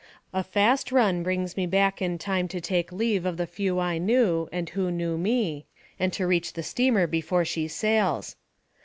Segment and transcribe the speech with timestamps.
[0.33, 3.99] A fast run brings me back in time to take leave of the few I
[3.99, 5.67] knew and who knew me,
[5.99, 8.35] and to reach the steamer before she sails.